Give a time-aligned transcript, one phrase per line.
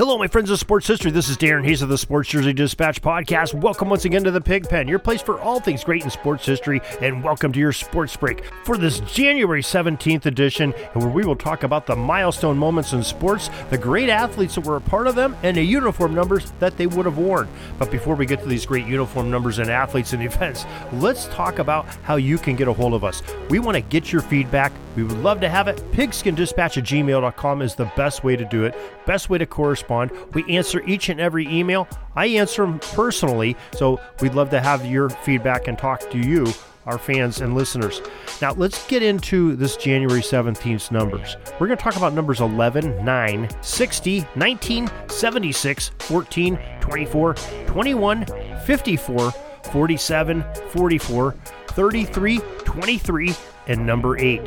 [0.00, 1.10] Hello, my friends of sports history.
[1.10, 3.52] This is Darren Hayes of the Sports Jersey Dispatch podcast.
[3.52, 6.46] Welcome once again to the Pig Pen, your place for all things great in sports
[6.46, 11.36] history, and welcome to your sports break for this January 17th edition, where we will
[11.36, 15.16] talk about the milestone moments in sports, the great athletes that were a part of
[15.16, 17.46] them, and the uniform numbers that they would have worn.
[17.78, 21.58] But before we get to these great uniform numbers and athletes and events, let's talk
[21.58, 23.22] about how you can get a hold of us.
[23.50, 24.72] We want to get your feedback.
[24.96, 25.76] We would love to have it.
[25.92, 28.74] Pigskindispatch at gmail.com is the best way to do it,
[29.06, 30.34] best way to correspond respond.
[30.34, 31.88] We answer each and every email.
[32.14, 36.46] I answer them personally, so we'd love to have your feedback and talk to you,
[36.86, 38.00] our fans and listeners.
[38.40, 41.36] Now, let's get into this January 17th numbers.
[41.58, 47.34] We're going to talk about numbers 11, 9, 60, 19, 76, 14, 24,
[47.66, 48.26] 21,
[48.64, 49.30] 54,
[49.72, 51.32] 47, 44,
[51.68, 53.34] 33, 23,
[53.70, 54.40] and number 8.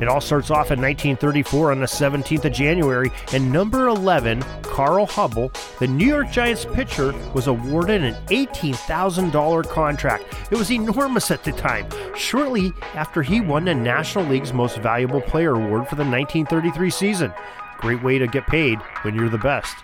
[0.00, 5.06] It all starts off in 1934 on the 17th of January, and number 11, Carl
[5.06, 10.24] Hubbell, the New York Giants pitcher, was awarded an $18,000 contract.
[10.50, 15.20] It was enormous at the time, shortly after he won the National League's Most Valuable
[15.20, 17.34] Player Award for the 1933 season.
[17.78, 19.74] Great way to get paid when you're the best.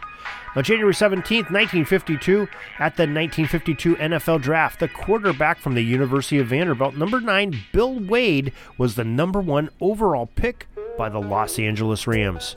[0.56, 2.48] On January 17, 1952,
[2.78, 7.98] at the 1952 NFL Draft, the quarterback from the University of Vanderbilt, number 9, Bill
[7.98, 10.66] Wade, was the number 1 overall pick
[10.97, 12.56] by the Los Angeles Rams.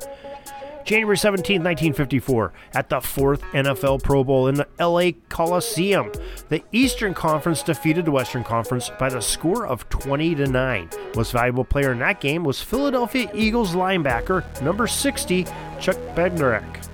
[0.86, 6.12] January 17, 1954, at the fourth NFL Pro Bowl in the LA Coliseum,
[6.48, 10.90] the Eastern Conference defeated the Western Conference by the score of 20 to 9.
[11.16, 15.44] Most valuable player in that game was Philadelphia Eagles linebacker number 60,
[15.80, 16.89] Chuck Bednarik.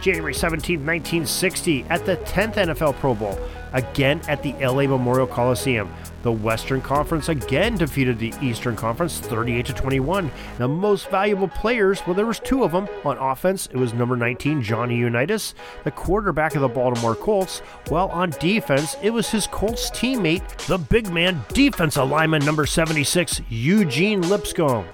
[0.00, 3.38] January 17, 1960, at the 10th NFL Pro Bowl,
[3.72, 5.92] again at the LA Memorial Coliseum.
[6.22, 10.30] The Western Conference again defeated the Eastern Conference 38 to 21.
[10.56, 12.88] The most valuable players, well, there was two of them.
[13.04, 15.54] On offense, it was number 19 Johnny Unitas,
[15.84, 17.58] the quarterback of the Baltimore Colts.
[17.88, 23.42] While on defense, it was his Colts teammate, the big man defensive lineman number 76
[23.50, 24.86] Eugene Lipscomb.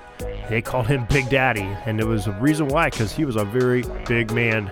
[0.48, 3.44] They called him Big Daddy, and there was a reason why, because he was a
[3.44, 4.70] very big man.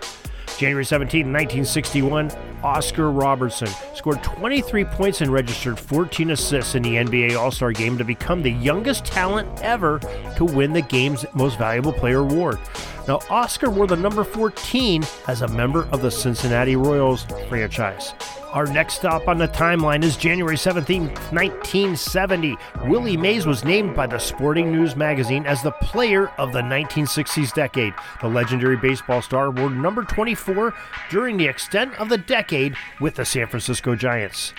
[0.59, 2.33] January 17, 1961,
[2.65, 7.97] Oscar Robertson scored 23 points and registered 14 assists in the NBA All Star game
[7.97, 10.01] to become the youngest talent ever
[10.37, 12.59] to win the game's most valuable player award.
[13.07, 18.13] Now, Oscar wore the number 14 as a member of the Cincinnati Royals franchise.
[18.53, 22.57] Our next stop on the timeline is January 17, 1970.
[22.87, 27.53] Willie Mays was named by the Sporting News magazine as the player of the 1960s
[27.53, 27.93] decade.
[28.23, 30.73] The legendary baseball star wore number 24
[31.11, 34.55] during the extent of the decade with the San Francisco Giants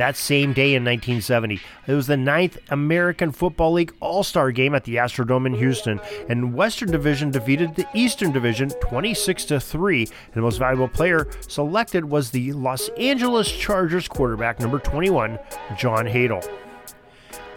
[0.00, 1.60] that same day in 1970.
[1.86, 6.00] It was the ninth American Football League All Star game at the Astrodome in Houston,
[6.26, 10.00] and Western Division defeated the Eastern Division 26 to 3.
[10.04, 15.38] And the most valuable player selected was the Los Angeles Chargers quarterback number 21,
[15.76, 16.69] John Hadl.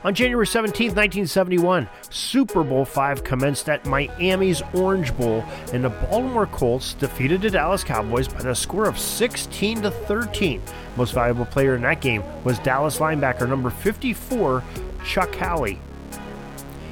[0.03, 6.46] On January 17, 1971, Super Bowl V commenced at Miami's Orange Bowl, and the Baltimore
[6.47, 10.62] Colts defeated the Dallas Cowboys by the score of 16 to 13.
[10.97, 14.62] Most valuable player in that game was Dallas linebacker number 54,
[15.06, 15.80] Chuck Howley.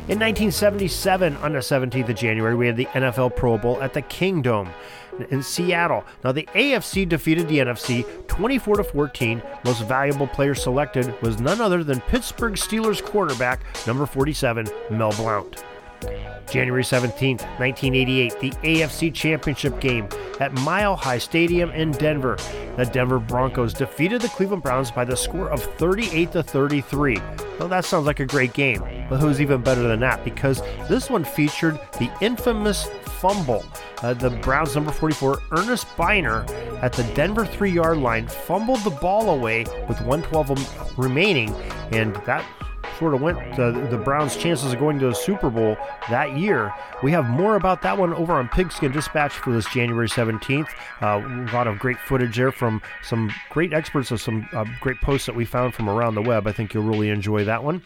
[0.07, 4.01] In 1977, on the 17th of January, we had the NFL Pro Bowl at the
[4.03, 4.69] Kingdome
[5.29, 6.03] in Seattle.
[6.23, 9.43] Now the AFC defeated the NFC 24 to 14.
[9.65, 15.65] Most valuable player selected was none other than Pittsburgh Steelers quarterback number 47, Mel Blount.
[16.49, 20.07] January 17, 1988, the AFC Championship game
[20.39, 22.37] at Mile High Stadium in Denver.
[22.77, 27.17] The Denver Broncos defeated the Cleveland Browns by the score of 38 to 33.
[27.59, 30.23] Well, that sounds like a great game, but who's even better than that?
[30.23, 33.63] Because this one featured the infamous fumble.
[34.01, 36.45] Uh, the Browns number 44, Ernest Byner,
[36.81, 41.53] at the Denver three yard line, fumbled the ball away with 112 remaining,
[41.91, 42.45] and that
[42.97, 45.75] sort of went uh, the Browns' chances of going to the Super Bowl
[46.09, 46.71] that year.
[47.01, 50.67] We have more about that one over on Pigskin Dispatch for this January 17th.
[51.01, 55.01] Uh, a lot of great footage there from some great experts of some uh, great
[55.01, 56.45] posts that we found from around the web.
[56.45, 57.81] I think you'll really enjoy that one.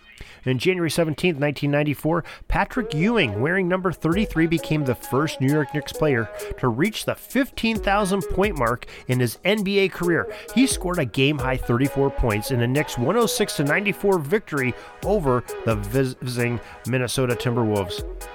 [0.45, 5.93] And January 17, 1994, Patrick Ewing, wearing number 33, became the first New York Knicks
[5.93, 6.29] player
[6.59, 10.31] to reach the 15,000 point mark in his NBA career.
[10.53, 14.73] He scored a game high 34 points in the Knicks' 106 94 victory
[15.03, 18.34] over the visiting Minnesota Timberwolves on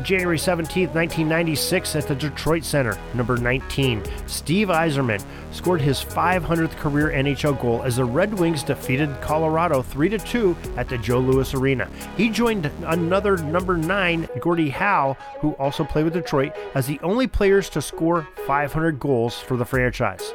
[0.00, 5.22] January 17, 1996, at the Detroit Center, number 19, Steve Yzerman
[5.52, 10.88] scored his 500th career NHL goal as the Red Wings defeated Colorado 3 2 at
[10.88, 11.88] the Joe Louis Arena.
[12.16, 17.26] He joined another number 9, Gordie Howe, who also played with Detroit, as the only
[17.26, 20.32] players to score 500 goals for the franchise.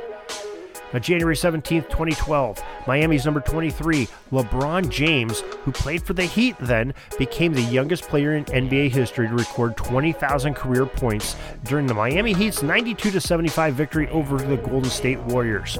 [0.93, 6.93] On January 17, 2012, Miami's number 23, LeBron James, who played for the Heat then,
[7.17, 11.35] became the youngest player in NBA history to record 20,000 career points
[11.65, 15.77] during the Miami Heat's 92 75 victory over the Golden State Warriors.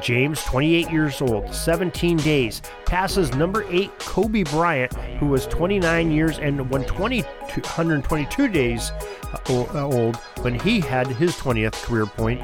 [0.00, 6.38] James, 28 years old, 17 days, passes number 8 Kobe Bryant, who was 29 years
[6.38, 8.90] and 122 days
[9.48, 12.40] uh, old when he had his 20th career point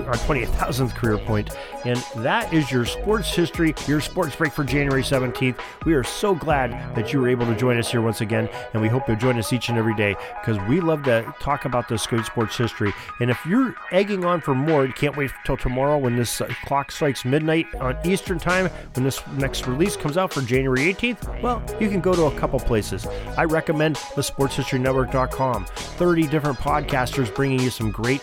[0.00, 1.50] our 20,000th career point.
[1.84, 5.58] And that is your sports history, your sports break for January 17th.
[5.84, 8.80] We are so glad that you were able to join us here once again, and
[8.80, 11.88] we hope you'll join us each and every day because we love to talk about
[11.88, 12.92] this great sports history.
[13.20, 16.48] And if you're egging on for more, you can't wait till tomorrow when this uh,
[16.64, 21.42] clock strikes midnight on Eastern Time, when this next release comes out for January 18th.
[21.42, 23.06] Well, you can go to a couple places.
[23.36, 25.66] I recommend the sportshistorynetwork.com.
[25.66, 28.22] 30 different podcasters bringing you some great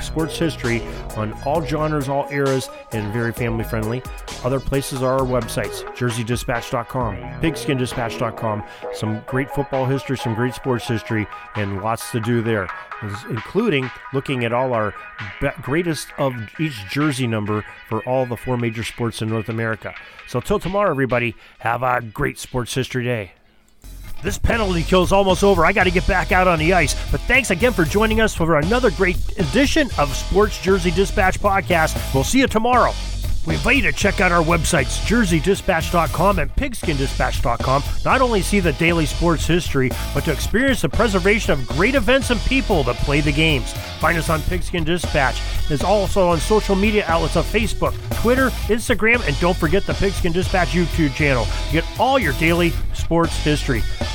[0.00, 0.82] sports history
[1.16, 4.02] on all genres, all eras, and very family friendly.
[4.44, 8.64] Other places are our websites jerseydispatch.com, pigskindispatch.com.
[8.92, 12.68] Some great football history, some great sports history, and lots to do there,
[13.30, 14.94] including looking at all our
[15.62, 19.94] greatest of each jersey number for all the four major sports in North America.
[20.28, 23.32] So, till tomorrow, everybody, have a great sports history day.
[24.26, 25.64] This penalty kill is almost over.
[25.64, 26.96] I got to get back out on the ice.
[27.12, 32.12] But thanks again for joining us for another great edition of Sports Jersey Dispatch Podcast.
[32.12, 32.90] We'll see you tomorrow.
[33.46, 37.84] We invite you to check out our websites, jerseydispatch.com and pigskindispatch.com.
[38.04, 42.30] Not only see the daily sports history, but to experience the preservation of great events
[42.30, 43.72] and people that play the games.
[44.00, 45.40] Find us on Pigskin Dispatch.
[45.70, 50.32] It's also on social media outlets of Facebook, Twitter, Instagram, and don't forget the Pigskin
[50.32, 51.46] Dispatch YouTube channel.
[51.70, 53.84] get all your daily sports history.